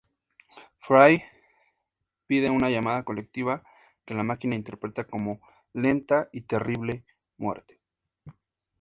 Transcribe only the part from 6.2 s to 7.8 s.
y terrible" muerte.